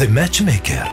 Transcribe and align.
The 0.00 0.08
Matchmaker. 0.08 0.90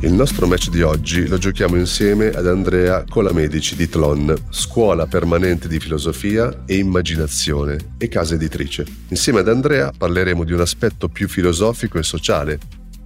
Il 0.00 0.12
nostro 0.12 0.48
match 0.48 0.68
di 0.70 0.82
oggi 0.82 1.28
lo 1.28 1.38
giochiamo 1.38 1.76
insieme 1.76 2.30
ad 2.30 2.48
Andrea 2.48 3.04
Colamedici 3.08 3.76
di 3.76 3.88
Tlon, 3.88 4.34
scuola 4.50 5.06
permanente 5.06 5.68
di 5.68 5.78
filosofia 5.78 6.64
e 6.66 6.78
immaginazione 6.78 7.94
e 7.98 8.08
casa 8.08 8.34
editrice. 8.34 8.84
Insieme 9.10 9.38
ad 9.38 9.48
Andrea 9.48 9.92
parleremo 9.96 10.42
di 10.42 10.52
un 10.52 10.60
aspetto 10.60 11.06
più 11.06 11.28
filosofico 11.28 11.98
e 11.98 12.02
sociale, 12.02 12.58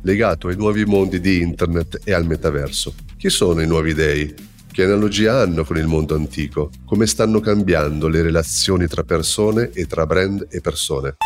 legato 0.04 0.48
ai 0.48 0.56
nuovi 0.56 0.86
mondi 0.86 1.20
di 1.20 1.42
internet 1.42 2.00
e 2.02 2.14
al 2.14 2.24
metaverso. 2.24 2.94
Chi 3.18 3.28
sono 3.28 3.60
i 3.60 3.66
nuovi 3.66 3.92
dei? 3.92 4.34
Che 4.72 4.82
analogia 4.82 5.42
hanno 5.42 5.64
con 5.64 5.76
il 5.76 5.86
mondo 5.86 6.14
antico? 6.14 6.70
Come 6.86 7.06
stanno 7.06 7.40
cambiando 7.40 8.08
le 8.08 8.22
relazioni 8.22 8.86
tra 8.86 9.02
persone 9.02 9.70
e 9.74 9.84
tra 9.84 10.06
brand 10.06 10.46
e 10.48 10.62
persone? 10.62 11.16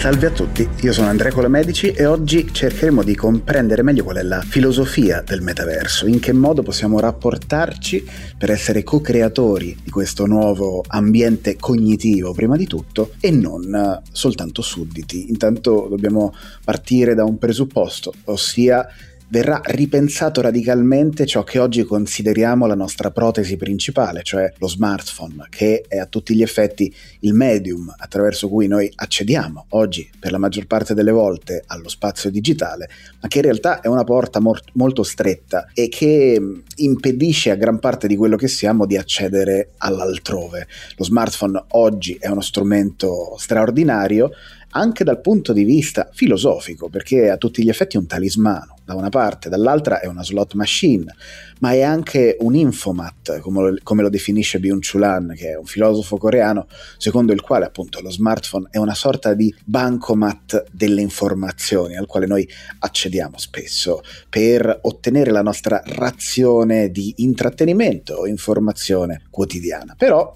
Salve 0.00 0.28
a 0.28 0.30
tutti, 0.30 0.66
io 0.80 0.94
sono 0.94 1.08
Andrea 1.08 1.30
Colamedici 1.30 1.90
e 1.90 2.06
oggi 2.06 2.50
cercheremo 2.50 3.02
di 3.02 3.14
comprendere 3.14 3.82
meglio 3.82 4.02
qual 4.02 4.16
è 4.16 4.22
la 4.22 4.40
filosofia 4.40 5.20
del 5.20 5.42
metaverso, 5.42 6.06
in 6.06 6.20
che 6.20 6.32
modo 6.32 6.62
possiamo 6.62 6.98
rapportarci 6.98 8.08
per 8.38 8.50
essere 8.50 8.82
co-creatori 8.82 9.76
di 9.84 9.90
questo 9.90 10.24
nuovo 10.24 10.82
ambiente 10.86 11.56
cognitivo 11.56 12.32
prima 12.32 12.56
di 12.56 12.66
tutto 12.66 13.12
e 13.20 13.30
non 13.30 14.00
soltanto 14.10 14.62
sudditi. 14.62 15.28
Intanto 15.28 15.86
dobbiamo 15.90 16.32
partire 16.64 17.14
da 17.14 17.24
un 17.24 17.36
presupposto, 17.36 18.14
ossia 18.24 18.88
verrà 19.30 19.60
ripensato 19.64 20.40
radicalmente 20.40 21.24
ciò 21.24 21.44
che 21.44 21.58
oggi 21.58 21.84
consideriamo 21.84 22.66
la 22.66 22.74
nostra 22.74 23.10
protesi 23.10 23.56
principale, 23.56 24.22
cioè 24.22 24.52
lo 24.58 24.66
smartphone, 24.66 25.46
che 25.48 25.84
è 25.86 25.98
a 25.98 26.06
tutti 26.06 26.34
gli 26.34 26.42
effetti 26.42 26.92
il 27.20 27.34
medium 27.34 27.94
attraverso 27.96 28.48
cui 28.48 28.66
noi 28.66 28.90
accediamo 28.92 29.66
oggi 29.70 30.10
per 30.18 30.32
la 30.32 30.38
maggior 30.38 30.66
parte 30.66 30.94
delle 30.94 31.12
volte 31.12 31.62
allo 31.66 31.88
spazio 31.88 32.28
digitale, 32.28 32.88
ma 33.20 33.28
che 33.28 33.38
in 33.38 33.44
realtà 33.44 33.80
è 33.80 33.86
una 33.86 34.04
porta 34.04 34.40
mor- 34.40 34.62
molto 34.74 35.04
stretta 35.04 35.68
e 35.74 35.88
che 35.88 36.40
impedisce 36.76 37.50
a 37.50 37.56
gran 37.56 37.78
parte 37.78 38.08
di 38.08 38.16
quello 38.16 38.36
che 38.36 38.48
siamo 38.48 38.84
di 38.84 38.96
accedere 38.96 39.70
all'altrove. 39.78 40.66
Lo 40.96 41.04
smartphone 41.04 41.64
oggi 41.68 42.16
è 42.18 42.28
uno 42.28 42.40
strumento 42.40 43.36
straordinario, 43.38 44.30
anche 44.70 45.04
dal 45.04 45.20
punto 45.20 45.52
di 45.52 45.64
vista 45.64 46.08
filosofico, 46.12 46.88
perché 46.88 47.24
è 47.24 47.28
a 47.28 47.36
tutti 47.36 47.62
gli 47.62 47.68
effetti 47.68 47.96
un 47.96 48.06
talismano, 48.06 48.76
da 48.84 48.94
una 48.94 49.08
parte, 49.08 49.48
dall'altra 49.48 50.00
è 50.00 50.06
una 50.06 50.24
slot 50.24 50.54
machine, 50.54 51.14
ma 51.60 51.72
è 51.72 51.82
anche 51.82 52.36
un 52.40 52.56
infomat, 52.56 53.38
come 53.38 53.70
lo, 53.70 53.78
come 53.84 54.02
lo 54.02 54.08
definisce 54.08 54.58
Byung-Chul 54.58 55.02
Han, 55.02 55.34
che 55.36 55.50
è 55.50 55.56
un 55.56 55.64
filosofo 55.64 56.16
coreano, 56.16 56.66
secondo 56.96 57.32
il 57.32 57.40
quale 57.40 57.66
appunto 57.66 58.00
lo 58.00 58.10
smartphone 58.10 58.66
è 58.70 58.78
una 58.78 58.94
sorta 58.94 59.34
di 59.34 59.54
bancomat 59.64 60.64
delle 60.72 61.02
informazioni 61.02 61.96
al 61.96 62.06
quale 62.06 62.26
noi 62.26 62.48
accediamo 62.80 63.38
spesso 63.38 64.02
per 64.28 64.80
ottenere 64.82 65.30
la 65.30 65.42
nostra 65.42 65.82
razione 65.84 66.90
di 66.90 67.14
intrattenimento 67.18 68.14
o 68.14 68.26
informazione 68.26 69.22
quotidiana. 69.30 69.94
Però 69.96 70.34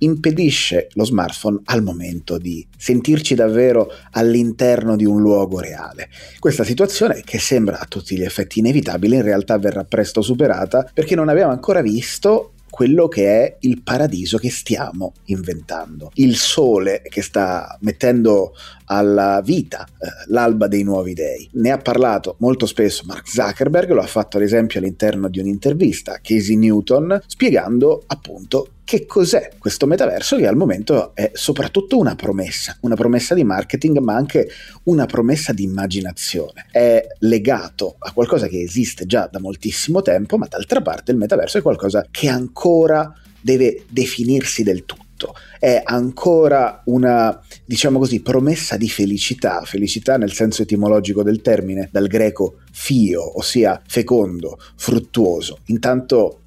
impedisce 0.00 0.88
lo 0.92 1.04
smartphone 1.04 1.60
al 1.64 1.82
momento 1.82 2.38
di 2.38 2.66
sentirci 2.76 3.34
davvero 3.34 3.90
all'interno 4.12 4.96
di 4.96 5.04
un 5.04 5.20
luogo 5.20 5.60
reale. 5.60 6.08
Questa 6.38 6.64
situazione, 6.64 7.22
che 7.24 7.38
sembra 7.38 7.78
a 7.80 7.86
tutti 7.86 8.16
gli 8.16 8.22
effetti 8.22 8.58
inevitabile, 8.58 9.16
in 9.16 9.22
realtà 9.22 9.58
verrà 9.58 9.84
presto 9.84 10.22
superata 10.22 10.88
perché 10.92 11.14
non 11.14 11.28
abbiamo 11.28 11.52
ancora 11.52 11.82
visto 11.82 12.52
quello 12.70 13.08
che 13.08 13.26
è 13.26 13.56
il 13.60 13.82
paradiso 13.82 14.38
che 14.38 14.48
stiamo 14.48 15.12
inventando, 15.26 16.12
il 16.14 16.36
sole 16.36 17.02
che 17.02 17.20
sta 17.20 17.76
mettendo 17.80 18.54
alla 18.90 19.40
vita 19.42 19.86
eh, 19.86 20.08
l'alba 20.26 20.66
dei 20.66 20.82
nuovi 20.82 21.14
dei. 21.14 21.48
Ne 21.52 21.70
ha 21.70 21.78
parlato 21.78 22.36
molto 22.38 22.66
spesso 22.66 23.04
Mark 23.06 23.28
Zuckerberg, 23.28 23.90
lo 23.90 24.00
ha 24.00 24.06
fatto 24.06 24.36
ad 24.36 24.42
esempio 24.42 24.80
all'interno 24.80 25.28
di 25.28 25.38
un'intervista 25.38 26.14
a 26.14 26.18
Casey 26.20 26.56
Newton, 26.56 27.22
spiegando 27.26 28.02
appunto 28.06 28.70
che 28.82 29.06
cos'è 29.06 29.52
questo 29.56 29.86
metaverso 29.86 30.36
che 30.36 30.48
al 30.48 30.56
momento 30.56 31.14
è 31.14 31.30
soprattutto 31.34 31.96
una 31.96 32.16
promessa, 32.16 32.76
una 32.80 32.96
promessa 32.96 33.34
di 33.34 33.44
marketing 33.44 33.98
ma 33.98 34.16
anche 34.16 34.48
una 34.84 35.06
promessa 35.06 35.52
di 35.52 35.62
immaginazione. 35.62 36.66
È 36.72 37.06
legato 37.20 37.94
a 38.00 38.10
qualcosa 38.12 38.48
che 38.48 38.60
esiste 38.60 39.06
già 39.06 39.28
da 39.30 39.38
moltissimo 39.38 40.02
tempo, 40.02 40.36
ma 40.36 40.48
d'altra 40.48 40.82
parte 40.82 41.12
il 41.12 41.18
metaverso 41.18 41.58
è 41.58 41.62
qualcosa 41.62 42.04
che 42.10 42.28
ancora 42.28 43.14
deve 43.40 43.84
definirsi 43.88 44.64
del 44.64 44.84
tutto. 44.84 44.99
È 45.58 45.80
ancora 45.84 46.82
una, 46.86 47.40
diciamo 47.64 47.98
così, 47.98 48.20
promessa 48.20 48.76
di 48.76 48.88
felicità, 48.88 49.62
felicità 49.62 50.16
nel 50.16 50.32
senso 50.32 50.62
etimologico 50.62 51.22
del 51.22 51.42
termine, 51.42 51.88
dal 51.92 52.06
greco 52.06 52.56
fio, 52.72 53.38
ossia 53.38 53.80
fecondo, 53.86 54.58
fruttuoso. 54.76 55.58
Intanto 55.66 56.40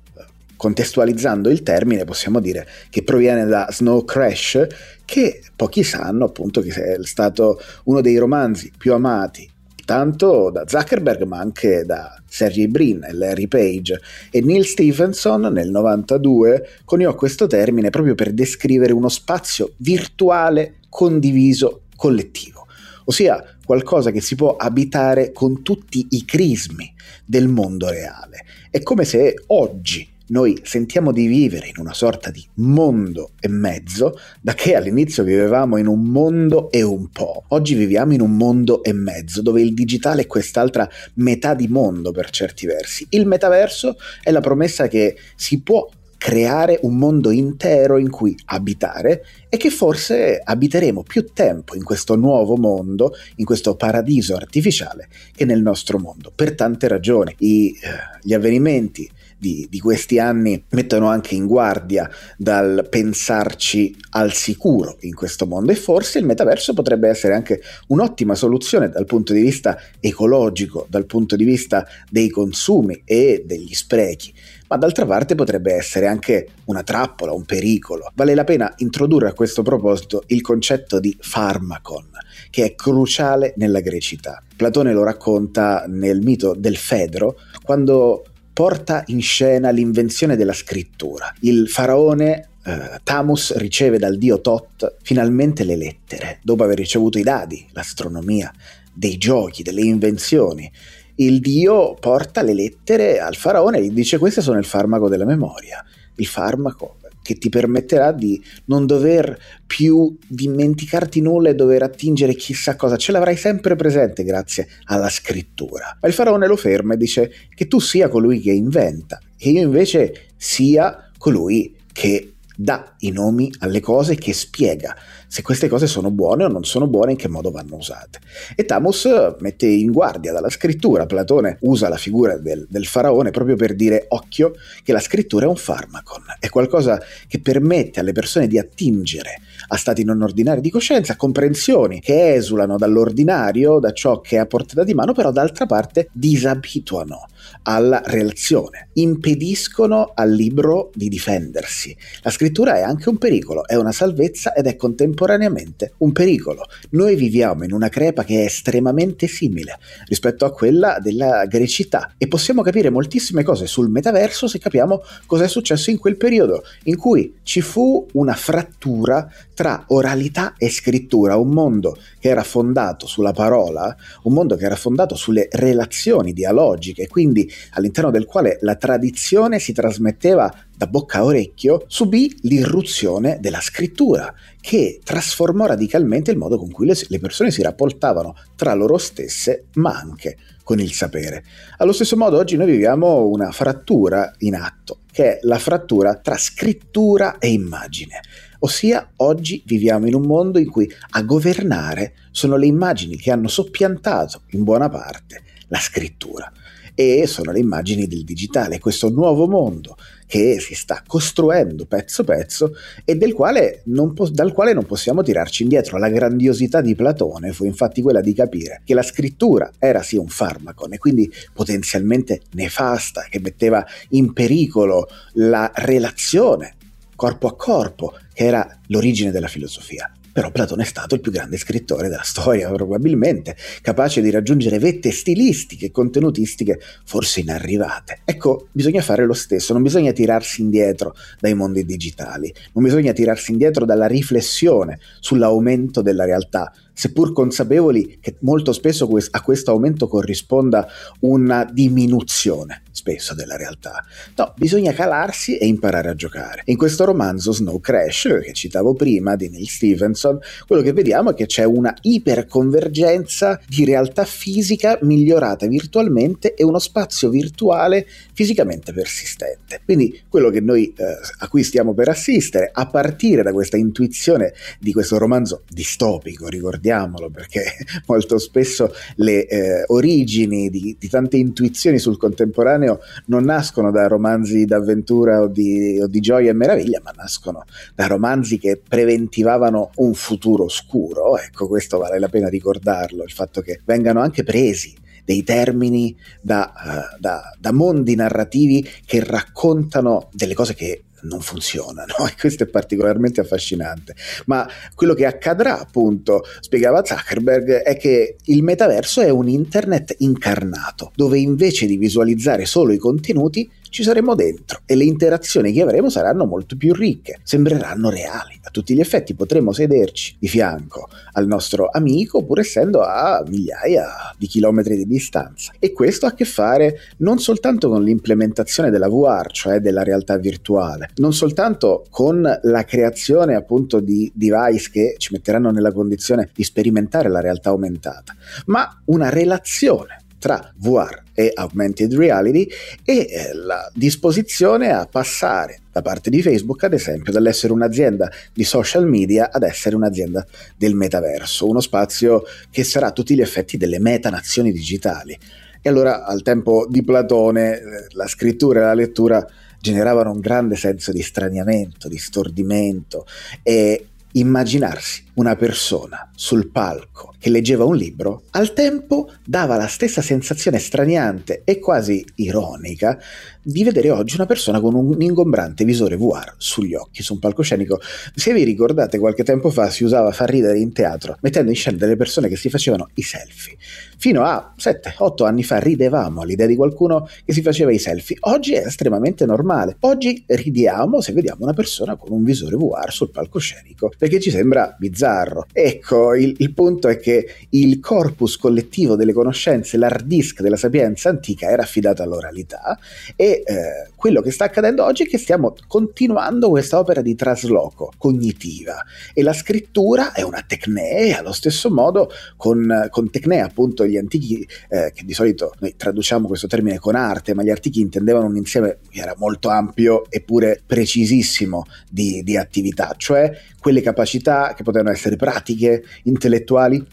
contestualizzando 0.56 1.50
il 1.50 1.62
termine 1.62 2.06
possiamo 2.06 2.40
dire 2.40 2.66
che 2.90 3.04
proviene 3.04 3.46
da 3.46 3.68
Snow 3.70 4.06
Crash 4.06 4.66
che 5.04 5.42
pochi 5.58 5.84
sanno 5.84 6.24
appunto 6.24 6.62
che 6.62 6.70
è 6.70 6.98
stato 7.02 7.60
uno 7.86 8.00
dei 8.00 8.16
romanzi 8.18 8.72
più 8.78 8.94
amati 8.94 9.53
tanto 9.86 10.50
da 10.50 10.64
Zuckerberg 10.68 11.24
ma 11.24 11.40
anche 11.40 11.84
da 11.86 12.22
Sergey 12.28 12.68
Brin 12.68 13.04
e 13.04 13.14
Larry 13.14 13.48
Page 13.48 14.00
e 14.32 14.42
Neil 14.42 14.66
Stephenson 14.66 15.42
nel 15.42 15.70
92 15.70 16.68
coniò 16.86 17.14
questo 17.16 17.48
termine 17.48 17.90
proprio 17.90 18.16
per 18.16 18.34
descrivere 18.34 18.94
uno 18.94 19.10
spazio 19.10 19.74
virtuale 19.78 20.76
condiviso 20.90 21.84
collettivo 21.96 22.64
ossia 23.06 23.44
qualcosa 23.66 24.12
che 24.12 24.22
si 24.22 24.36
può 24.36 24.56
abitare 24.56 25.32
con 25.32 25.62
tutti 25.62 26.08
i 26.12 26.26
crismi 26.26 26.94
del 27.26 27.48
mondo 27.48 27.90
reale. 27.90 28.46
È 28.70 28.82
come 28.82 29.06
se 29.06 29.36
oggi 29.48 30.13
noi 30.28 30.60
sentiamo 30.64 31.12
di 31.12 31.28
vivere 31.28 31.68
in 31.68 31.74
una 31.78 31.94
sorta 31.94 32.32
di 32.32 32.46
mondo 32.56 33.32
e 33.40 33.50
mezzo, 33.50 34.18
da 34.42 34.54
che 34.54 34.76
all'inizio 34.76 35.24
vivevamo 35.24 35.78
in 35.78 35.88
un 35.88 36.04
mondo 36.04 36.72
e 36.72 36.82
un 36.82 37.10
po'. 37.10 37.44
Oggi 37.50 37.76
viviamo 37.76 38.14
in 38.14 38.22
un 38.22 38.38
mondo 38.38 38.84
e 38.84 38.94
mezzo, 38.94 39.42
dove 39.42 39.62
il 39.62 39.74
digitale 39.74 40.22
è 40.22 40.28
quest'altra 40.28 40.90
metà 41.16 41.54
di 41.54 41.68
mondo 41.68 42.12
per 42.12 42.30
certi 42.30 42.66
versi. 42.66 43.06
Il 43.10 43.26
metaverso 43.26 43.98
è 44.22 44.32
la 44.32 44.42
promessa 44.42 44.88
che 44.88 45.18
si 45.36 45.62
può 45.62 45.90
creare 46.24 46.80
un 46.84 46.96
mondo 46.96 47.32
intero 47.32 47.98
in 47.98 48.10
cui 48.10 48.34
abitare 48.46 49.26
e 49.50 49.58
che 49.58 49.70
forse 49.70 50.40
abiteremo 50.42 51.04
più 51.04 51.26
tempo 51.34 51.76
in 51.76 51.84
questo 51.84 52.16
nuovo 52.16 52.56
mondo, 52.56 53.12
in 53.36 53.46
questo 53.46 53.76
paradiso 53.76 54.34
artificiale, 54.34 55.10
che 55.36 55.44
nel 55.44 55.62
nostro 55.62 56.00
mondo, 56.00 56.32
per 56.34 56.56
tante 56.56 56.88
ragioni. 56.88 57.36
I, 57.40 57.72
eh, 57.72 57.78
gli 58.22 58.34
avvenimenti 58.34 59.12
di, 59.44 59.68
di, 59.70 59.82
questi 59.82 60.20
anni 60.20 60.64
mettono 60.70 61.10
anche 61.10 61.36
in 61.36 61.48
guardia 61.48 62.10
dal 62.38 62.88
pensarci 62.90 63.94
al 64.12 64.32
sicuro 64.32 64.96
in 65.02 65.14
questo 65.14 65.46
mondo 65.46 65.74
e 65.74 65.76
forse 65.76 66.20
il 66.20 66.26
metaverso 66.26 66.74
potrebbe 66.74 67.10
essere 67.10 67.34
anche 67.34 67.62
un'ottima 67.88 68.36
soluzione 68.36 68.88
dal 68.88 69.04
punto 69.04 69.34
di 69.34 69.42
vista 69.42 69.78
ecologico, 70.00 70.88
dal 70.90 71.06
punto 71.06 71.36
di 71.36 71.44
vista 71.44 71.86
dei 72.10 72.30
consumi 72.30 73.02
e 73.04 73.44
degli 73.46 73.74
sprechi 73.74 74.34
ma 74.70 74.78
d'altra 74.80 75.06
parte 75.06 75.36
potrebbe 75.36 75.74
essere 75.74 76.08
anche 76.08 76.48
una 76.66 76.82
trappola, 76.82 77.32
un 77.32 77.46
pericolo. 77.46 78.12
Vale 78.16 78.34
la 78.34 78.44
pena 78.44 78.74
introdurre 78.78 79.28
a 79.28 79.34
questo 79.34 79.62
proposito 79.62 80.24
il 80.28 80.42
concetto 80.42 81.00
di 81.00 81.16
farmacon, 81.20 82.10
che 82.50 82.66
è 82.66 82.74
cruciale 82.74 83.54
nella 83.58 83.82
grecità. 83.82 84.42
Platone 84.56 84.92
lo 84.92 85.04
racconta 85.04 85.86
nel 85.88 86.22
mito 86.22 86.56
del 86.58 86.76
Fedro, 86.76 87.36
quando 87.64 88.24
porta 88.54 89.04
in 89.08 89.22
scena 89.22 89.72
l'invenzione 89.72 90.36
della 90.36 90.54
scrittura. 90.54 91.34
Il 91.42 91.68
faraone 91.68 92.50
Uh, 92.66 92.96
Tamus 93.04 93.58
riceve 93.58 93.98
dal 93.98 94.18
dio 94.18 94.40
Tot 94.40 94.96
finalmente 95.02 95.66
le 95.66 95.76
lettere, 95.76 96.40
dopo 96.42 96.64
aver 96.64 96.78
ricevuto 96.78 97.18
i 97.18 97.22
dadi, 97.22 97.68
l'astronomia, 97.74 98.54
dei 98.94 99.18
giochi, 99.18 99.64
delle 99.64 99.82
invenzioni. 99.82 100.72
Il 101.16 101.42
dio 101.42 101.94
porta 101.96 102.42
le 102.42 102.54
lettere 102.54 103.20
al 103.20 103.36
faraone 103.36 103.80
e 103.80 103.84
gli 103.84 103.92
dice 103.92 104.18
questo 104.18 104.40
sono 104.40 104.60
il 104.60 104.64
farmaco 104.64 105.10
della 105.10 105.26
memoria, 105.26 105.84
il 106.16 106.26
farmaco 106.26 107.00
che 107.24 107.36
ti 107.36 107.50
permetterà 107.50 108.12
di 108.12 108.40
non 108.66 108.86
dover 108.86 109.36
più 109.66 110.16
dimenticarti 110.28 111.22
nulla 111.22 111.50
e 111.50 111.56
dover 111.56 111.82
attingere 111.82 112.36
chissà 112.36 112.76
cosa, 112.76 112.98
ce 112.98 113.12
l'avrai 113.12 113.36
sempre 113.36 113.76
presente 113.76 114.24
grazie 114.24 114.68
alla 114.84 115.10
scrittura. 115.10 115.98
Ma 116.00 116.08
il 116.08 116.14
faraone 116.14 116.46
lo 116.46 116.56
ferma 116.56 116.94
e 116.94 116.98
dice 116.98 117.32
che 117.56 117.68
tu 117.68 117.80
sia 117.80 118.10
colui 118.10 118.40
che 118.40 118.52
inventa, 118.52 119.20
che 119.36 119.50
io 119.50 119.62
invece 119.62 120.28
sia 120.38 121.10
colui 121.18 121.76
che 121.92 122.33
dà 122.56 122.96
i 123.00 123.12
nomi 123.12 123.52
alle 123.60 123.80
cose, 123.80 124.16
che 124.16 124.34
spiega 124.34 124.96
se 125.28 125.42
queste 125.42 125.68
cose 125.68 125.88
sono 125.88 126.12
buone 126.12 126.44
o 126.44 126.48
non 126.48 126.64
sono 126.64 126.88
buone, 126.88 127.12
in 127.12 127.18
che 127.18 127.28
modo 127.28 127.50
vanno 127.50 127.76
usate. 127.78 128.20
E 128.56 128.66
Tamus 128.66 129.08
mette 129.40 129.66
in 129.66 129.92
guardia 129.92 130.32
dalla 130.32 130.50
scrittura, 130.50 131.06
Platone 131.06 131.58
usa 131.62 131.90
la 131.90 131.98
figura 131.98 132.38
del, 132.38 132.68
del 132.70 132.86
faraone 132.86 133.32
proprio 133.32 133.56
per 133.56 133.74
dire 133.76 134.06
occhio 134.10 134.54
che 134.84 134.92
la 134.92 135.00
scrittura 135.00 135.46
è 135.46 135.50
un 135.50 135.56
farmacon, 135.56 136.24
è 136.40 136.50
qualcosa 136.50 137.02
che 137.28 137.40
permette 137.40 138.00
alle 138.00 138.12
persone 138.12 138.48
di 138.48 138.60
attingere 138.60 139.42
a 139.70 139.78
stati 139.78 140.04
non 140.04 140.22
ordinari 140.22 140.62
di 140.62 140.70
coscienza, 140.70 141.16
comprensioni 141.16 142.00
che 142.00 142.36
esulano 142.36 142.78
dall'ordinario, 142.78 143.80
da 143.80 143.92
ciò 143.92 144.22
che 144.22 144.36
è 144.36 144.40
a 144.40 144.46
portata 144.46 144.84
di 144.84 144.94
mano, 144.94 145.14
però 145.14 145.32
d'altra 145.32 145.66
parte 145.66 146.10
disabituano 146.12 147.28
alla 147.64 148.02
relazione, 148.06 148.90
impediscono 148.94 150.12
al 150.14 150.32
libro 150.32 150.92
di 150.94 151.10
difendersi. 151.10 151.96
La 152.22 152.30
scrittura 152.30 152.76
è 152.76 152.82
anche 152.82 153.10
un 153.10 153.18
pericolo, 153.18 153.66
è 153.68 153.76
una 153.76 153.92
salvezza 153.92 154.54
ed 154.54 154.68
è 154.68 154.76
contemporaneamente 154.76 155.94
un 155.98 156.12
pericolo. 156.12 156.66
Noi 156.92 157.16
viviamo 157.16 157.64
in 157.64 157.74
una 157.74 157.90
crepa 157.90 158.24
che 158.24 158.42
è 158.42 158.46
estremamente 158.46 159.28
simile 159.28 159.80
rispetto 160.08 160.46
a 160.46 160.52
quella 160.52 161.00
della 161.00 161.46
grecità 161.46 162.14
e 162.18 162.28
possiamo 162.28 162.62
capire 162.62 162.90
moltissime 162.90 163.44
cose 163.44 163.68
sul 163.68 163.90
metaverso 163.90 164.48
se 164.48 164.60
capiamo 164.60 165.02
cosa 165.26 165.46
è 165.46 165.48
successo 165.48 165.90
in 165.90 165.98
quel 165.98 166.18
periodo 166.18 166.64
in 166.84 166.98
cui 166.98 167.36
ci 167.44 167.62
fu 167.62 168.06
una 168.14 168.34
frattura 168.34 169.30
tra 169.54 169.86
oralità 169.88 170.54
e 170.58 170.70
scrittura, 170.70 171.38
un 171.38 171.50
mondo 171.50 171.98
che 172.20 172.30
era 172.30 172.44
fondato 172.44 173.08
sulla 173.08 173.32
parola, 173.32 173.96
un 174.24 174.34
mondo 174.34 174.56
che 174.56 174.66
era 174.66 174.76
fondato 174.76 175.16
sulle 175.16 175.48
relazioni 175.52 176.34
dialogiche, 176.34 177.08
quindi 177.08 177.50
all'interno 177.72 178.12
del 178.12 178.26
quale 178.26 178.58
la 178.62 178.76
tradizione 178.76 179.60
si 179.60 179.74
trasmetteva 179.74 180.54
da 180.76 180.88
bocca 180.88 181.20
a 181.20 181.26
orecchio, 181.26 181.84
subì 181.88 182.36
l'irruzione 182.42 183.38
della 183.40 183.62
scrittura, 183.62 184.34
che 184.60 185.00
trasformò 185.04 185.66
radicalmente 185.66 186.32
il 186.32 186.38
modo 186.38 186.58
con 186.58 186.72
cui 186.72 186.88
le, 186.88 187.20
persone 187.20 187.52
si 187.52 187.62
rapportavano 187.62 188.36
tra 188.56 188.74
loro 188.74 188.98
stesse, 188.98 189.66
ma 189.74 189.92
anche 189.94 190.38
con 190.64 190.80
il 190.80 190.94
sapere. 190.94 191.44
Allo 191.78 191.92
stesso 191.92 192.16
modo 192.16 192.38
oggi 192.38 192.56
noi 192.56 192.72
viviamo 192.72 193.28
una 193.28 193.52
frattura 193.52 194.34
in 194.40 194.56
atto, 194.56 195.00
che 195.12 195.34
è 195.34 195.40
la 195.44 195.60
frattura 195.60 196.16
tra 196.16 196.38
scrittura 196.38 197.38
e 197.38 197.50
immagine. 197.50 198.22
Ossia, 198.66 199.12
oggi 199.18 199.62
viviamo 199.66 200.08
in 200.08 200.16
un 200.16 200.22
mondo 200.22 200.58
in 200.58 200.70
cui 200.70 200.90
a 201.12 201.24
governare 201.24 202.14
sono 202.32 202.56
le 202.56 202.66
immagini 202.66 203.18
che 203.18 203.30
hanno 203.30 203.50
soppiantato 203.50 204.44
in 204.52 204.64
buona 204.64 204.88
parte 204.88 205.44
la 205.68 205.80
scrittura 205.80 206.50
e 206.96 207.28
sono 207.28 207.52
le 207.52 207.60
immagini 207.60 208.08
del 208.08 208.24
digitale, 208.24 208.80
questo 208.80 209.10
nuovo 209.10 209.48
mondo 209.48 209.98
che 210.26 210.62
si 210.62 210.76
sta 210.76 211.04
costruendo 211.06 211.86
pezzo 211.86 212.24
pezzo 212.24 212.74
e 213.04 213.18
quale 213.34 213.84
po- 214.14 214.30
dal 214.30 214.54
quale 214.54 214.72
non 214.72 214.86
possiamo 214.86 215.24
tirarci 215.24 215.64
indietro. 215.64 215.98
La 215.98 216.10
grandiosità 216.10 216.80
di 216.80 216.96
Platone 216.96 217.52
fu 217.52 217.66
infatti 217.66 218.02
quella 218.02 218.22
di 218.22 218.34
capire 218.34 218.82
che 218.86 218.94
la 218.94 219.04
scrittura 219.04 219.70
era 219.78 220.02
sì 220.02 220.16
un 220.16 220.28
farmaco 220.28 220.88
e 220.90 220.98
quindi 220.98 221.30
potenzialmente 221.52 222.44
nefasta, 222.52 223.26
che 223.30 223.42
metteva 223.42 223.86
in 224.12 224.32
pericolo 224.32 225.10
la 225.34 225.70
relazione 225.76 226.76
corpo 227.16 227.48
a 227.48 227.56
corpo, 227.56 228.14
che 228.34 228.46
era 228.46 228.80
l'origine 228.88 229.32
della 229.32 229.48
filosofia. 229.48 230.12
Però 230.34 230.50
Platone 230.50 230.82
è 230.82 230.86
stato 230.86 231.14
il 231.14 231.22
più 231.22 231.32
grande 231.32 231.58
scrittore 231.58 232.10
della 232.10 232.24
storia, 232.24 232.72
probabilmente, 232.72 233.56
capace 233.84 234.20
di 234.20 234.32
raggiungere 234.32 234.80
vette 234.80 235.12
stilistiche 235.12 235.86
e 235.86 235.92
contenutistiche 235.92 236.80
forse 237.06 237.42
inarrivate. 237.42 238.22
Ecco, 238.26 238.70
bisogna 238.72 239.04
fare 239.04 239.26
lo 239.26 239.34
stesso, 239.34 239.74
non 239.74 239.84
bisogna 239.84 240.12
tirarsi 240.12 240.62
indietro 240.62 241.14
dai 241.40 241.54
mondi 241.54 241.86
digitali, 241.86 242.52
non 242.74 242.84
bisogna 242.84 243.14
tirarsi 243.14 243.52
indietro 243.52 243.86
dalla 243.86 244.08
riflessione 244.08 245.00
sull'aumento 245.20 246.02
della 246.02 246.26
realtà, 246.26 246.74
seppur 246.94 247.34
consapevoli 247.34 248.18
che 248.22 248.36
molto 248.42 248.72
spesso 248.72 249.10
a 249.32 249.42
questo 249.42 249.72
aumento 249.72 250.08
corrisponda 250.08 250.88
una 251.22 251.66
diminuzione 251.66 252.84
spesso 252.94 253.34
della 253.34 253.58
realtà. 253.58 254.06
No, 254.38 254.54
bisogna 254.56 254.94
calarsi 254.94 255.58
e 255.58 255.66
imparare 255.66 256.10
a 256.10 256.16
giocare. 256.16 256.62
In 256.66 256.78
questo 256.78 257.04
romanzo 257.04 257.52
Snow 257.52 257.80
Crash, 257.80 258.40
che 258.44 258.54
citavo 258.54 258.94
prima, 258.94 259.36
di 259.36 259.50
Neil 259.50 259.68
Stevenson, 259.68 260.40
quello 260.68 260.82
che 260.82 260.94
vediamo 260.94 261.32
è 261.32 261.34
che 261.34 261.48
c'è 261.48 261.66
una 261.66 261.94
iperconvergenza 262.02 263.60
di 263.68 263.84
realtà 263.84 264.24
fisica 264.26 264.98
migliorata 265.02 265.68
virtualmente 265.68 266.54
e 266.54 266.64
uno 266.64 266.80
spazio 266.80 267.30
virtuale 267.30 268.08
fisicamente 268.34 268.94
persistente. 268.94 269.82
Quindi 269.84 270.22
quello 270.30 270.50
che 270.50 270.62
noi, 270.62 270.94
eh, 270.96 271.04
a 271.40 271.48
cui 271.48 271.64
stiamo 271.64 271.94
per 271.94 272.10
assistere, 272.10 272.70
a 272.72 272.86
partire 272.88 273.42
da 273.42 273.52
questa 273.52 273.76
intuizione 273.76 274.54
di 274.80 274.94
questo 274.94 275.18
romanzo 275.18 275.64
distopico, 275.68 276.48
ricordiamolo, 276.84 277.30
perché 277.30 277.64
molto 278.08 278.38
spesso 278.38 278.94
le 279.16 279.48
eh, 279.48 279.84
origini 279.88 280.70
di, 280.70 280.96
di 281.00 281.08
tante 281.08 281.38
intuizioni 281.38 281.98
sul 281.98 282.18
contemporaneo 282.18 283.00
non 283.28 283.46
nascono 283.46 283.90
da 283.90 284.08
romanzi 284.08 284.66
d'avventura 284.66 285.42
o 285.42 285.48
di, 285.48 286.00
o 286.02 286.08
di 286.08 286.20
gioia 286.20 286.52
e 286.52 286.54
meraviglia, 286.54 287.02
ma 287.04 287.12
nascono 287.16 287.64
da 287.96 288.08
romanzi 288.08 288.60
che 288.60 288.82
preventivavano 288.86 289.92
un 289.96 290.14
futuro 290.14 290.66
oscuro. 290.66 291.38
Ecco, 291.38 291.68
questo 291.68 291.98
vale 291.98 292.20
la 292.20 292.30
pena 292.30 292.50
ricordarlo, 292.50 293.24
il 293.24 293.32
fatto 293.32 293.62
che 293.62 293.80
vengano 293.86 294.20
anche 294.20 294.44
presi 294.44 294.94
dei 295.26 295.44
termini 295.44 296.14
da, 296.42 296.74
uh, 296.76 297.18
da, 297.18 297.56
da, 297.58 297.72
mondi 297.72 298.14
narrativi 298.14 298.86
che 299.06 299.24
raccontano 299.24 300.28
delle 300.34 300.54
cose 300.54 300.74
che 300.74 301.04
non 301.24 301.42
funzionano 301.42 302.14
e 302.28 302.34
questo 302.40 302.64
è 302.64 302.68
particolarmente 302.68 303.42
affascinante. 303.42 304.16
Ma 304.46 304.68
quello 304.96 305.14
che 305.14 305.26
accadrà, 305.26 305.80
appunto, 305.80 306.44
spiegava 306.60 307.04
Zuckerberg, 307.04 307.82
è 307.82 307.98
che 307.98 308.38
il 308.46 308.64
metaverso 308.64 309.22
è 309.22 309.30
un 309.30 309.48
internet 309.48 310.16
incarnato, 310.20 311.12
dove 311.16 311.40
invece 311.40 311.86
di 311.86 311.98
visualizzare 311.98 312.66
solo 312.66 312.94
i 312.94 312.98
contenuti 312.98 313.70
ci 313.94 314.02
saremo 314.02 314.34
dentro 314.34 314.80
e 314.88 314.96
le 314.96 315.04
interazioni 315.04 315.72
che 315.72 315.84
avremo 315.84 316.10
saranno 316.10 316.46
molto 316.46 316.76
più 316.76 316.94
ricche, 316.94 317.40
sembreranno 317.44 318.10
reali. 318.10 318.60
A 318.64 318.72
tutti 318.72 318.96
gli 318.96 319.00
effetti 319.00 319.36
potremo 319.36 319.72
sederci 319.72 320.36
di 320.40 320.48
fianco 320.48 321.10
al 321.34 321.46
nostro 321.46 321.90
amico 321.92 322.44
pur 322.44 322.58
essendo 322.58 323.02
a 323.02 323.44
migliaia 323.48 324.34
di 324.36 324.48
chilometri 324.48 324.98
di 324.98 325.06
distanza. 325.06 325.74
E 325.78 325.94
questo 325.94 326.26
ha 326.26 326.30
a 326.30 326.34
che 326.34 326.44
fare 326.44 327.02
non 327.18 327.38
soltanto 327.38 327.88
con 327.88 328.04
l'implementazione 328.04 328.90
della 328.90 329.08
VR, 329.08 329.52
cioè 329.52 329.78
della 329.80 330.02
realtà 330.02 330.38
virtuale, 330.38 331.12
non 331.18 331.32
soltanto 331.32 332.04
con 332.10 332.42
la 332.64 332.86
creazione 332.86 333.54
appunto 333.54 334.00
di 334.00 334.32
device 334.34 334.90
che 334.90 335.16
ci 335.20 335.34
metteranno 335.34 335.70
nella 335.70 335.92
condizione 335.92 336.50
di 336.52 336.64
sperimentare 336.64 337.30
la 337.30 337.42
realtà 337.42 337.70
aumentata, 337.70 338.36
ma 338.66 339.04
una 339.06 339.30
relazione 339.30 340.23
tra 340.44 340.74
VR 340.76 341.22
e 341.34 341.54
augmented 341.56 342.14
reality 342.16 342.68
e 343.06 343.28
eh, 343.30 343.54
la 343.54 343.90
disposizione 343.96 344.92
a 344.92 345.08
passare 345.10 345.84
da 345.90 346.02
parte 346.02 346.30
di 346.30 346.42
Facebook, 346.42 346.84
ad 346.84 346.92
esempio, 346.92 347.32
dall'essere 347.32 347.72
un'azienda 347.72 348.30
di 348.52 348.66
social 348.66 349.08
media 349.08 349.50
ad 349.50 349.64
essere 349.64 349.96
un'azienda 349.96 350.46
del 350.76 350.96
metaverso, 350.96 351.66
uno 351.66 351.80
spazio 351.80 352.44
che 352.70 352.84
sarà 352.84 353.08
a 353.08 353.12
tutti 353.12 353.36
gli 353.36 353.42
effetti 353.42 353.78
delle 353.78 354.00
metanazioni 354.00 354.74
digitali. 354.74 355.40
E 355.82 355.88
allora 355.88 356.26
al 356.26 356.42
tempo 356.42 356.88
di 356.90 357.06
Platone 357.06 357.78
eh, 357.78 357.84
la 358.10 358.28
scrittura 358.28 358.82
e 358.82 358.84
la 358.84 358.94
lettura 358.94 359.48
generavano 359.80 360.32
un 360.32 360.42
grande 360.42 360.76
senso 360.76 361.14
di 361.14 361.22
straniamento, 361.22 362.10
di 362.10 362.18
stordimento 362.18 363.26
e 363.62 364.08
immaginarsi 364.34 365.24
una 365.36 365.56
persona 365.56 366.30
sul 366.36 366.70
palco 366.70 367.34
che 367.40 367.50
leggeva 367.50 367.84
un 367.84 367.96
libro, 367.96 368.44
al 368.52 368.74
tempo 368.74 369.30
dava 369.46 369.76
la 369.76 369.88
stessa 369.88 370.22
sensazione 370.22 370.80
straniante 370.80 371.64
e 371.66 371.80
quasi 371.80 372.24
ironica 372.36 373.20
di 373.62 373.84
vedere 373.84 374.12
oggi 374.12 374.36
una 374.36 374.46
persona 374.46 374.80
con 374.80 374.94
un 374.94 375.22
ingombrante 375.22 375.86
visore 375.86 376.18
VR 376.18 376.54
sugli 376.58 376.94
occhi 376.94 377.24
su 377.24 377.34
un 377.34 377.40
palcoscenico. 377.40 378.00
Se 378.36 378.54
vi 378.54 378.64
ricordate, 378.64 379.20
qualche 379.20 379.44
tempo 379.44 379.70
fa 379.70 379.90
si 379.90 380.04
usava 380.04 380.32
far 380.32 380.50
ridere 380.50 380.80
in 380.80 380.94
teatro 380.94 381.38
mettendo 381.42 381.70
in 381.70 381.76
scena 381.76 381.98
delle 381.98 382.16
persone 382.16 382.48
che 382.48 382.56
si 382.56 382.70
facevano 382.70 383.10
i 383.16 383.22
selfie. 383.22 383.78
Fino 384.18 384.44
a 384.44 384.74
7-8 384.78 385.46
anni 385.46 385.64
fa 385.64 385.80
ridevamo 385.80 386.42
all'idea 386.42 386.68
di 386.68 386.76
qualcuno 386.76 387.28
che 387.44 387.52
si 387.52 387.62
faceva 387.62 387.92
i 387.92 388.00
selfie. 388.00 388.38
Oggi 388.42 388.74
è 388.74 388.86
estremamente 388.86 389.46
normale. 389.46 389.98
Oggi 390.02 390.44
ridiamo 390.48 391.20
se 391.20 391.34
vediamo 391.34 391.64
una 391.64 391.74
persona 391.74 392.16
con 392.16 392.32
un 392.32 392.44
visore 392.44 392.76
VR 392.76 393.12
sul 393.12 393.32
palcoscenico 393.32 394.14
perché 394.18 394.40
ci 394.40 394.50
sembra 394.50 394.96
bizzarro 394.98 395.23
bizzarro. 395.24 395.66
Ecco, 395.72 396.36
il, 396.36 396.54
il 396.58 396.74
punto 396.74 397.08
è 397.08 397.18
che 397.18 397.48
il 397.70 398.00
corpus 398.00 398.58
collettivo 398.58 399.16
delle 399.16 399.32
conoscenze, 399.32 399.98
l'hard 399.98 400.26
disk 400.26 400.62
della 400.62 400.76
sapienza 400.76 401.30
antica 401.30 401.70
era 401.70 401.84
affidato 401.84 402.22
all'oralità 402.22 402.98
e 403.36 403.64
eh, 403.66 404.10
quello 404.16 404.42
che 404.42 404.52
sta 404.52 404.66
accadendo 404.66 405.04
oggi 405.04 405.24
è 405.24 405.28
che 405.28 405.38
stiamo 405.38 405.76
continuando 405.88 406.70
questa 406.70 407.00
opera 407.00 407.22
di 407.22 407.36
trasloco 407.36 408.12
cognitiva 408.18 409.04
e 409.34 409.42
la 409.44 409.54
scrittura 409.54 410.34
è 410.34 410.42
una 410.42 410.64
tecnea, 410.68 411.40
allo 411.40 411.54
stesso 411.54 411.90
modo 411.90 412.30
con, 412.58 413.08
con 413.10 413.30
tecnea 413.30 413.66
appunto 413.66 414.06
gli 414.06 414.18
antichi, 414.18 414.68
eh, 414.90 415.12
che 415.14 415.24
di 415.24 415.34
solito 415.34 415.74
noi 415.80 415.96
traduciamo 415.96 416.48
questo 416.48 416.68
termine 416.68 417.00
con 417.00 417.16
arte, 417.16 417.54
ma 417.54 417.64
gli 417.64 417.70
antichi 417.70 418.02
intendevano 418.02 418.48
un 418.48 418.58
insieme 418.58 418.98
che 419.10 419.22
era 419.22 419.36
molto 419.38 419.70
ampio 419.70 420.26
eppure 420.30 420.82
precisissimo 420.86 421.86
di, 422.10 422.44
di 422.44 422.58
attività, 422.58 423.14
cioè 423.18 423.52
quelle 423.84 424.02
capacità 424.02 424.74
che 424.74 424.84
potevano 424.84 425.13
essere 425.14 425.36
pratiche, 425.36 426.04
intellettuali, 426.24 427.06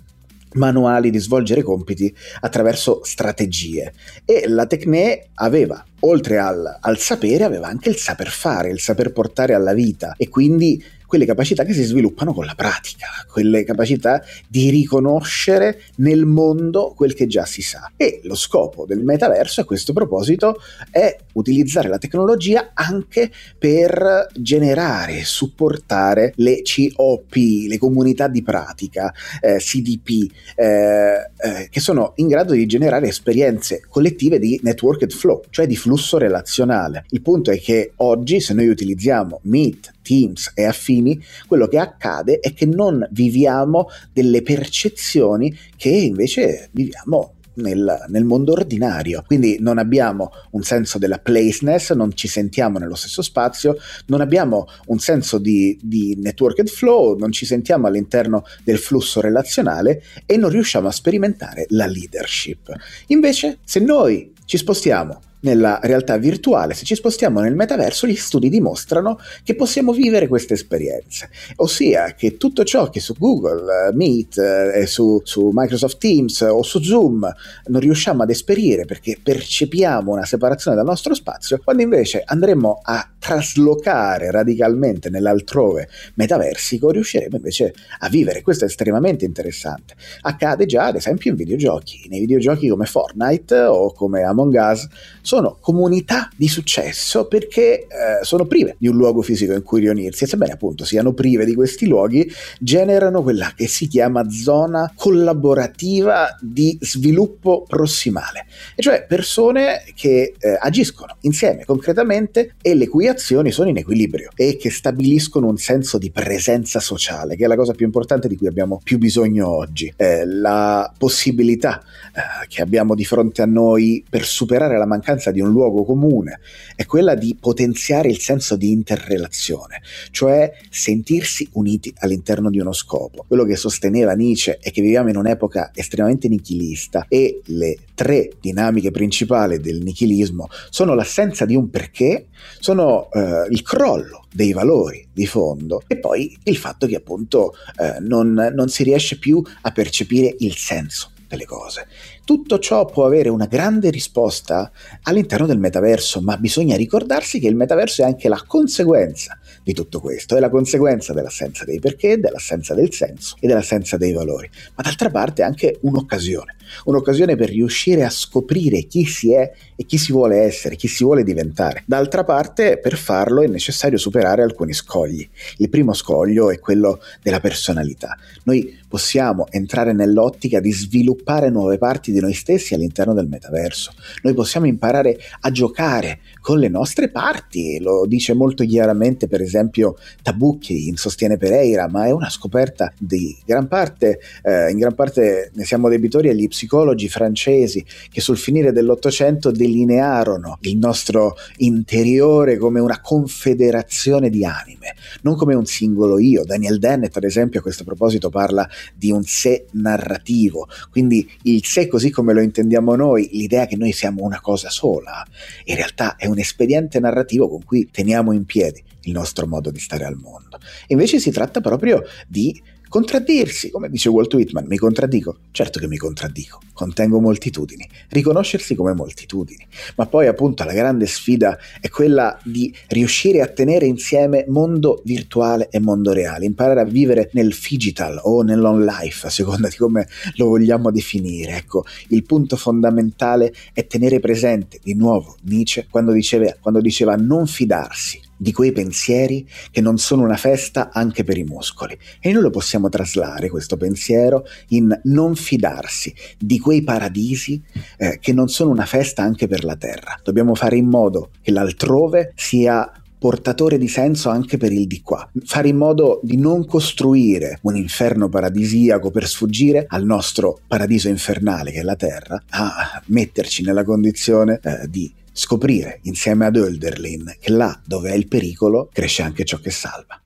manuali 0.54 1.11
di 1.11 1.19
svolgere 1.19 1.62
compiti 1.62 2.14
attraverso 2.40 3.04
strategie. 3.04 3.92
E 4.25 4.45
la 4.49 4.66
Tecne 4.66 5.28
aveva 5.35 5.85
oltre 6.00 6.38
al, 6.38 6.78
al, 6.80 6.99
sapere 6.99 7.45
aveva 7.45 7.69
anche 7.69 7.88
il 7.88 7.97
saper 7.97 8.28
fare, 8.28 8.71
il 8.71 8.80
saper 8.80 9.12
portare 9.12 9.54
alla 9.54 9.75
vita 9.75 10.14
e 10.16 10.28
quindi 10.28 10.83
quelle 11.11 11.26
capacità 11.26 11.64
che 11.64 11.73
si 11.73 11.83
sviluppano 11.83 12.33
con 12.33 12.45
la 12.45 12.54
pratica, 12.54 13.09
quelle 13.28 13.64
capacità 13.64 14.23
di 14.47 14.71
riconoscere 14.71 15.80
nel 15.97 16.25
mondo 16.25 16.92
quel 16.95 17.14
che 17.14 17.26
già 17.26 17.45
si 17.45 17.62
sa. 17.62 17.90
E 17.97 18.21
lo 18.23 18.37
scopo 18.37 18.87
del 18.87 19.02
metaverso 19.02 19.61
a 19.61 19.64
questo 19.64 19.92
proposito 19.92 20.61
è 20.88 21.16
utilizzare 21.33 21.88
la 21.88 21.99
tecnologia 21.99 22.71
anche 22.75 23.28
per 23.59 24.28
generare 24.37 25.25
supportare 25.25 26.33
le 26.37 26.62
COP, 26.62 27.35
le 27.35 27.76
comunità 27.78 28.28
di 28.28 28.45
pratica, 28.45 29.12
eh, 29.40 29.57
CDP, 29.57 30.30
eh, 30.54 30.64
eh, 30.64 31.69
che 31.69 31.80
sono 31.80 32.12
in 32.16 32.28
grado 32.28 32.52
di 32.52 32.66
generare 32.66 33.09
esperienze 33.09 33.83
collettive 33.88 34.38
di 34.38 34.61
networked 34.62 35.11
flow, 35.11 35.42
cioè 35.50 35.66
di 35.66 35.75
flusso 35.75 35.89
relazionale. 36.18 37.04
Il 37.11 37.23
punto 37.23 37.50
è 37.50 37.61
che 37.61 37.92
oggi 37.97 38.40
se 38.40 38.54
noi 38.54 38.68
utilizziamo 38.68 39.40
Meet, 39.44 39.92
Teams 40.02 40.52
e 40.54 40.64
affini, 40.64 41.20
quello 41.47 41.68
che 41.68 41.78
accade 41.78 42.40
è 42.40 42.52
che 42.52 42.66
non 42.66 43.06
viviamo 43.11 43.88
delle 44.12 44.42
percezioni 44.42 45.56
che 45.76 45.90
invece 45.90 46.68
viviamo 46.73 47.35
nel, 47.54 48.04
nel, 48.09 48.25
mondo 48.25 48.52
ordinario. 48.52 49.23
Quindi 49.26 49.59
non 49.61 49.78
abbiamo 49.78 50.30
un 50.50 50.62
senso 50.62 50.99
della 50.99 51.18
placeness, 51.18 51.92
non 51.92 52.14
ci 52.14 52.28
sentiamo 52.28 52.78
nello 52.78 52.94
stesso 52.94 53.23
spazio, 53.23 53.76
non 54.06 54.20
abbiamo 54.20 54.66
un 54.87 54.99
senso 54.99 55.38
di, 55.38 55.78
di 55.82 56.16
networked 56.20 56.68
flow, 56.68 57.16
non 57.16 57.32
ci 57.32 57.47
sentiamo 57.47 57.87
all'interno 57.87 58.44
del 58.64 58.78
flusso 58.78 59.20
relazionale 59.20 60.02
e 60.26 60.37
non 60.37 60.50
riusciamo 60.50 60.88
a 60.88 60.92
sperimentare 60.92 61.66
la 61.70 61.87
leadership. 61.87 62.73
Invece, 63.09 63.59
se 63.64 63.80
noi 63.80 64.32
ci 64.44 64.56
spostiamo 64.56 65.20
nella 65.40 65.78
realtà 65.82 66.16
virtuale, 66.16 66.75
se 66.75 66.85
ci 66.85 66.94
spostiamo 66.94 67.40
nel 67.40 67.54
metaverso, 67.54 68.06
gli 68.06 68.16
studi 68.16 68.49
dimostrano 68.49 69.18
che 69.42 69.54
possiamo 69.54 69.92
vivere 69.92 70.28
queste 70.28 70.54
esperienze, 70.54 71.30
ossia 71.56 72.14
che 72.14 72.37
tutto 72.37 72.64
ciò 72.64 72.90
che 72.90 73.00
su 73.00 73.14
Google 73.18 73.88
eh, 73.88 73.94
Meet 73.94 74.38
eh, 74.38 74.80
e 74.80 74.87
su, 74.87 75.20
su, 75.25 75.50
Microsoft 75.52 75.99
Teams 75.99 76.40
o 76.42 76.62
su 76.62 76.80
Zoom 76.82 77.28
non 77.66 77.80
riusciamo 77.80 78.23
ad 78.23 78.30
esperire 78.30 78.85
perché 78.85 79.18
percepiamo 79.23 80.12
una 80.12 80.25
separazione 80.25 80.76
dal 80.76 80.87
nostro 80.87 81.14
spazio, 81.14 81.59
quando 81.62 81.82
invece 81.82 82.23
andremo 82.25 82.80
a 82.82 83.09
traslocare 83.18 84.30
radicalmente 84.30 85.11
nell'altrove 85.11 85.88
metaversico, 86.14 86.90
riusciremo 86.90 87.37
invece 87.37 87.75
a 88.00 88.09
vivere. 88.09 88.42
Questo 88.42 88.64
è 88.64 88.68
estremamente 88.68 89.25
interessante. 89.25 89.94
Accade 90.23 90.66
già, 90.66 90.87
ad 90.87 90.97
esempio, 90.97 91.30
in 91.30 91.37
videogiochi. 91.37 92.06
Nei 92.09 92.20
videogiochi 92.20 92.68
come 92.68 92.87
Fortnite 92.87 93.61
o 93.61 93.92
come 93.92 94.23
Among 94.23 94.54
Us 94.54 94.88
sono 95.30 95.58
comunità 95.60 96.28
di 96.37 96.49
successo 96.49 97.28
perché 97.28 97.82
eh, 97.82 97.87
sono 98.22 98.46
prive 98.46 98.75
di 98.78 98.88
un 98.88 98.96
luogo 98.96 99.22
fisico 99.22 99.52
in 99.52 99.62
cui 99.62 99.78
riunirsi 99.78 100.25
e 100.25 100.26
sebbene 100.26 100.54
appunto 100.54 100.84
siano 100.84 101.12
prive 101.12 101.44
di 101.44 101.54
questi 101.54 101.87
luoghi, 101.87 102.28
generano 102.58 103.22
quella 103.22 103.52
che 103.54 103.68
si 103.68 103.87
chiama 103.87 104.28
zona 104.28 104.92
collaborativa 104.92 106.37
di 106.40 106.76
sviluppo 106.80 107.64
prossimale, 107.64 108.46
e 108.75 108.82
cioè 108.82 109.06
persone 109.06 109.84
che 109.94 110.34
eh, 110.37 110.58
agiscono 110.60 111.14
insieme 111.20 111.64
concretamente 111.64 112.56
e 112.60 112.75
le 112.75 112.88
cui 112.88 113.06
azioni 113.06 113.52
sono 113.52 113.68
in 113.68 113.76
equilibrio 113.76 114.30
e 114.34 114.56
che 114.56 114.70
stabiliscono 114.70 115.46
un 115.46 115.58
senso 115.58 115.96
di 115.99 116.10
presenza 116.10 116.80
sociale, 116.80 117.37
che 117.37 117.44
è 117.44 117.46
la 117.46 117.54
cosa 117.54 117.72
più 117.72 117.87
importante 117.87 118.26
di 118.26 118.37
cui 118.37 118.49
abbiamo 118.49 118.80
più 118.82 118.99
bisogno 118.99 119.49
oggi. 119.49 119.92
Eh, 119.94 120.26
la 120.26 120.92
possibilità 120.99 121.80
eh, 122.12 122.49
che 122.49 122.62
abbiamo 122.62 122.96
di 122.96 123.04
fronte 123.04 123.42
a 123.42 123.46
noi 123.46 124.04
per 124.10 124.25
superare 124.25 124.76
la 124.76 124.87
mancanza 124.87 125.18
di 125.30 125.40
un 125.40 125.50
luogo 125.50 125.84
comune 125.84 126.40
è 126.74 126.86
quella 126.86 127.14
di 127.14 127.36
potenziare 127.38 128.08
il 128.08 128.18
senso 128.18 128.56
di 128.56 128.70
interrelazione, 128.70 129.82
cioè 130.10 130.50
sentirsi 130.70 131.46
uniti 131.52 131.92
all'interno 131.98 132.48
di 132.48 132.58
uno 132.58 132.72
scopo. 132.72 133.26
Quello 133.28 133.44
che 133.44 133.56
sosteneva 133.56 134.14
Nietzsche 134.14 134.56
è 134.58 134.70
che 134.70 134.80
viviamo 134.80 135.10
in 135.10 135.18
un'epoca 135.18 135.72
estremamente 135.74 136.28
nichilista 136.28 137.04
e 137.08 137.42
le 137.46 137.76
tre 137.94 138.30
dinamiche 138.40 138.90
principali 138.90 139.60
del 139.60 139.82
nichilismo 139.82 140.48
sono 140.70 140.94
l'assenza 140.94 141.44
di 141.44 141.54
un 141.54 141.68
perché, 141.68 142.28
sono 142.58 143.10
eh, 143.12 143.46
il 143.50 143.60
crollo 143.60 144.24
dei 144.32 144.52
valori 144.52 145.06
di 145.12 145.26
fondo 145.26 145.82
e 145.86 145.98
poi 145.98 146.38
il 146.44 146.56
fatto 146.56 146.86
che 146.86 146.96
appunto 146.96 147.52
eh, 147.78 147.98
non, 148.00 148.52
non 148.54 148.68
si 148.68 148.84
riesce 148.84 149.18
più 149.18 149.42
a 149.62 149.70
percepire 149.72 150.34
il 150.38 150.56
senso 150.56 151.10
delle 151.28 151.44
cose. 151.44 151.86
Tutto 152.30 152.60
ciò 152.60 152.84
può 152.84 153.06
avere 153.06 153.28
una 153.28 153.46
grande 153.46 153.90
risposta 153.90 154.70
all'interno 155.02 155.46
del 155.46 155.58
metaverso, 155.58 156.20
ma 156.20 156.37
bisogna 156.37 156.76
ricordarsi 156.76 157.40
che 157.40 157.49
il 157.49 157.56
metaverso 157.56 158.02
è 158.02 158.04
anche 158.04 158.28
la 158.28 158.40
conseguenza 158.46 159.37
di 159.64 159.72
tutto 159.72 159.99
questo, 160.00 160.37
è 160.37 160.38
la 160.38 160.49
conseguenza 160.49 161.12
dell'assenza 161.12 161.64
dei 161.64 161.80
perché, 161.80 162.20
dell'assenza 162.20 162.72
del 162.72 162.92
senso 162.92 163.34
e 163.40 163.49
dell'assenza 163.49 163.96
dei 163.96 164.12
valori, 164.12 164.49
ma 164.76 164.82
d'altra 164.84 165.10
parte 165.10 165.42
è 165.42 165.44
anche 165.44 165.78
un'occasione, 165.80 166.54
un'occasione 166.84 167.34
per 167.34 167.49
riuscire 167.49 168.04
a 168.04 168.10
scoprire 168.10 168.84
chi 168.84 169.06
si 169.06 169.32
è 169.32 169.52
e 169.75 169.84
chi 169.84 169.99
si 169.99 170.12
vuole 170.12 170.38
essere, 170.38 170.76
chi 170.76 170.87
si 170.87 171.02
vuole 171.02 171.25
diventare. 171.25 171.82
D'altra 171.84 172.22
parte, 172.22 172.78
per 172.78 172.96
farlo 172.96 173.42
è 173.42 173.49
necessario 173.49 173.99
superare 173.99 174.42
alcuni 174.42 174.72
scogli. 174.72 175.28
Il 175.56 175.68
primo 175.68 175.94
scoglio 175.94 176.50
è 176.50 176.60
quello 176.60 177.00
della 177.22 177.40
personalità. 177.40 178.16
Noi 178.44 178.78
possiamo 178.87 179.46
entrare 179.50 179.92
nell'ottica 179.92 180.60
di 180.60 180.72
sviluppare 180.72 181.50
nuove 181.50 181.78
parti 181.78 182.12
di 182.12 182.19
noi 182.20 182.34
stessi 182.34 182.74
all'interno 182.74 183.14
del 183.14 183.28
metaverso. 183.28 183.92
Noi 184.22 184.34
possiamo 184.34 184.66
imparare 184.66 185.18
a 185.40 185.50
giocare 185.50 186.20
con 186.40 186.58
le 186.58 186.68
nostre 186.68 187.10
parti, 187.10 187.78
lo 187.80 188.06
dice 188.06 188.34
molto 188.34 188.64
chiaramente 188.64 189.28
per 189.28 189.40
esempio 189.40 189.96
Tabucchi 190.22 190.88
in 190.88 190.96
Sostiene 190.96 191.36
Pereira, 191.36 191.88
ma 191.88 192.06
è 192.06 192.10
una 192.10 192.30
scoperta 192.30 192.92
di 192.98 193.36
gran 193.44 193.68
parte, 193.68 194.20
eh, 194.42 194.70
in 194.70 194.78
gran 194.78 194.94
parte 194.94 195.50
ne 195.54 195.64
siamo 195.64 195.88
debitori 195.88 196.28
agli 196.28 196.48
psicologi 196.48 197.08
francesi 197.08 197.84
che 198.10 198.20
sul 198.20 198.38
finire 198.38 198.72
dell'Ottocento 198.72 199.50
delinearono 199.50 200.58
il 200.62 200.76
nostro 200.76 201.36
interiore 201.58 202.56
come 202.56 202.80
una 202.80 203.00
confederazione 203.00 204.30
di 204.30 204.44
anime, 204.44 204.94
non 205.22 205.36
come 205.36 205.54
un 205.54 205.66
singolo 205.66 206.18
io. 206.18 206.44
Daniel 206.44 206.78
Dennett, 206.78 207.16
ad 207.16 207.24
esempio, 207.24 207.60
a 207.60 207.62
questo 207.62 207.84
proposito 207.84 208.30
parla 208.30 208.68
di 208.94 209.10
un 209.10 209.22
sé 209.24 209.66
narrativo, 209.72 210.68
quindi 210.90 211.28
il 211.42 211.64
sé 211.64 211.86
come 212.11 212.33
lo 212.33 212.40
intendiamo 212.40 212.95
noi, 212.95 213.29
l'idea 213.33 213.67
che 213.67 213.76
noi 213.76 213.93
siamo 213.93 214.23
una 214.25 214.40
cosa 214.40 214.71
sola, 214.71 215.25
in 215.64 215.76
realtà 215.76 216.17
è 216.17 216.26
un 216.26 216.38
espediente 216.38 217.00
narrativo 217.00 217.49
con 217.49 217.64
cui 217.64 217.88
teniamo 217.90 218.33
in 218.33 218.45
piedi 218.45 218.83
il 219.02 219.12
nostro 219.12 219.47
modo 219.47 219.71
di 219.71 219.79
stare 219.79 220.05
al 220.05 220.17
mondo. 220.17 220.59
Invece 220.88 221.19
si 221.19 221.31
tratta 221.31 221.61
proprio 221.61 222.02
di 222.29 222.61
Contraddirsi, 222.90 223.70
come 223.70 223.88
dice 223.88 224.09
Walt 224.09 224.35
Whitman, 224.35 224.64
mi 224.66 224.76
contraddico? 224.76 225.37
Certo 225.52 225.78
che 225.78 225.87
mi 225.87 225.97
contraddico, 225.97 226.59
contengo 226.73 227.20
moltitudini, 227.20 227.88
riconoscersi 228.09 228.75
come 228.75 228.94
moltitudini, 228.94 229.64
ma 229.94 230.06
poi 230.06 230.26
appunto 230.26 230.64
la 230.64 230.73
grande 230.73 231.06
sfida 231.06 231.56
è 231.80 231.88
quella 231.88 232.37
di 232.42 232.75
riuscire 232.88 233.42
a 233.42 233.47
tenere 233.47 233.87
insieme 233.87 234.44
mondo 234.49 235.02
virtuale 235.04 235.68
e 235.70 235.78
mondo 235.78 236.12
reale, 236.12 236.47
imparare 236.47 236.80
a 236.80 236.85
vivere 236.85 237.30
nel 237.35 237.56
digital 237.56 238.18
o 238.25 238.42
nell'on 238.42 238.85
life, 238.85 239.25
a 239.25 239.30
seconda 239.30 239.68
di 239.68 239.76
come 239.76 240.09
lo 240.35 240.47
vogliamo 240.47 240.90
definire. 240.90 241.59
Ecco, 241.59 241.85
il 242.09 242.25
punto 242.25 242.56
fondamentale 242.56 243.54
è 243.73 243.87
tenere 243.87 244.18
presente 244.18 244.80
di 244.82 244.94
nuovo 244.94 245.37
Nietzsche 245.42 245.87
quando 245.88 246.11
diceva, 246.11 246.56
quando 246.61 246.80
diceva 246.80 247.14
non 247.14 247.47
fidarsi 247.47 248.20
di 248.40 248.52
quei 248.52 248.73
pensieri 248.73 249.47
che 249.70 249.82
non 249.82 249.99
sono 249.99 250.23
una 250.23 250.38
festa 250.38 250.88
anche 250.90 251.25
per 251.25 251.37
i 251.37 251.44
muscoli. 251.44 251.97
E 252.20 252.32
noi 252.32 252.40
lo 252.40 252.50
possiamo 252.50 252.88
traslare, 252.88 253.50
questo 253.50 253.76
pensiero, 253.76 254.47
in 254.68 254.99
non 255.04 255.37
fidarsi 255.37 256.14
di 256.38 256.59
quei 256.59 256.82
paradisi 256.82 257.62
eh, 257.99 258.18
che 258.18 258.32
non 258.32 258.49
sono 258.49 258.70
una 258.70 258.87
festa 258.87 259.23
anche 259.23 259.47
per 259.47 259.64
la 259.64 259.76
terra. 259.76 260.18
Dobbiamo 260.23 260.54
fare 260.54 260.76
in 260.76 260.87
modo 260.87 261.30
che 261.42 261.50
l'altrove 261.50 262.32
sia 262.35 262.90
portatore 263.18 263.76
di 263.76 263.87
senso 263.87 264.30
anche 264.30 264.56
per 264.56 264.73
il 264.73 264.87
di 264.87 265.02
qua. 265.02 265.28
Fare 265.44 265.68
in 265.68 265.76
modo 265.76 266.20
di 266.23 266.38
non 266.38 266.64
costruire 266.64 267.59
un 267.62 267.76
inferno 267.76 268.30
paradisiaco 268.30 269.11
per 269.11 269.28
sfuggire 269.28 269.85
al 269.87 270.06
nostro 270.06 270.61
paradiso 270.66 271.09
infernale 271.09 271.70
che 271.70 271.80
è 271.80 271.82
la 271.82 271.97
Terra, 271.97 272.42
a 272.49 273.02
metterci 273.09 273.62
nella 273.62 273.85
condizione 273.85 274.59
eh, 274.62 274.88
di 274.88 275.12
scoprire 275.32 276.00
insieme 276.04 276.46
ad 276.46 276.56
Hölderlin 276.56 277.37
che 277.40 277.52
là 277.52 277.80
dove 277.84 278.10
è 278.10 278.14
il 278.14 278.28
pericolo 278.28 278.88
cresce 278.92 279.22
anche 279.22 279.44
ciò 279.44 279.58
che 279.58 279.70
salva. 279.70 280.22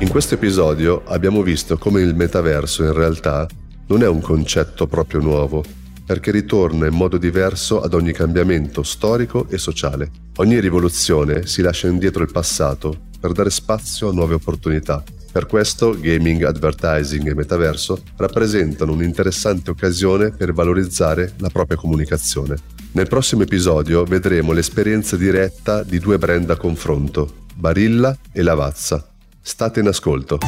In 0.00 0.08
questo 0.08 0.34
episodio 0.34 1.02
abbiamo 1.06 1.42
visto 1.42 1.76
come 1.76 2.00
il 2.00 2.14
metaverso 2.14 2.84
in 2.84 2.92
realtà 2.92 3.46
non 3.88 4.02
è 4.02 4.06
un 4.06 4.20
concetto 4.20 4.86
proprio 4.86 5.20
nuovo, 5.20 5.64
perché 6.04 6.30
ritorna 6.30 6.86
in 6.86 6.94
modo 6.94 7.18
diverso 7.18 7.80
ad 7.80 7.94
ogni 7.94 8.12
cambiamento 8.12 8.82
storico 8.82 9.46
e 9.48 9.58
sociale. 9.58 10.10
Ogni 10.36 10.60
rivoluzione 10.60 11.46
si 11.46 11.62
lascia 11.62 11.88
indietro 11.88 12.22
il 12.22 12.32
passato 12.32 13.06
per 13.18 13.32
dare 13.32 13.50
spazio 13.50 14.08
a 14.08 14.12
nuove 14.12 14.34
opportunità. 14.34 15.02
Per 15.30 15.46
questo 15.46 15.94
gaming, 15.98 16.42
advertising 16.42 17.28
e 17.28 17.34
metaverso 17.34 18.02
rappresentano 18.16 18.92
un'interessante 18.92 19.70
occasione 19.70 20.30
per 20.30 20.52
valorizzare 20.52 21.34
la 21.36 21.50
propria 21.50 21.76
comunicazione. 21.76 22.56
Nel 22.92 23.08
prossimo 23.08 23.42
episodio 23.42 24.04
vedremo 24.04 24.52
l'esperienza 24.52 25.16
diretta 25.16 25.82
di 25.82 25.98
due 25.98 26.18
brand 26.18 26.48
a 26.50 26.56
confronto, 26.56 27.44
Barilla 27.54 28.16
e 28.32 28.42
Lavazza. 28.42 29.06
State 29.40 29.80
in 29.80 29.86
ascolto. 29.86 30.38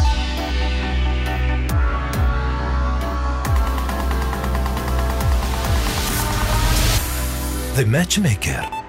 The 7.75 7.85
Matchmaker 7.85 8.80